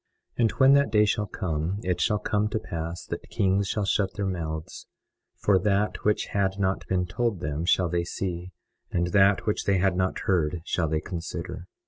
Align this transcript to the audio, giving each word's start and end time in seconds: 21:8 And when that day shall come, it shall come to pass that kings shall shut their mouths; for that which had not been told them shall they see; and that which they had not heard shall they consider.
21:8 0.35 0.39
And 0.41 0.51
when 0.53 0.73
that 0.73 0.91
day 0.91 1.05
shall 1.05 1.27
come, 1.27 1.79
it 1.83 2.01
shall 2.01 2.17
come 2.17 2.47
to 2.47 2.57
pass 2.57 3.05
that 3.05 3.29
kings 3.29 3.67
shall 3.67 3.85
shut 3.85 4.15
their 4.15 4.25
mouths; 4.25 4.87
for 5.37 5.59
that 5.59 5.97
which 6.03 6.29
had 6.33 6.57
not 6.57 6.87
been 6.87 7.05
told 7.05 7.39
them 7.39 7.65
shall 7.65 7.87
they 7.87 8.03
see; 8.03 8.51
and 8.89 9.11
that 9.11 9.45
which 9.45 9.65
they 9.65 9.77
had 9.77 9.95
not 9.95 10.17
heard 10.21 10.61
shall 10.65 10.87
they 10.87 11.01
consider. 11.01 11.67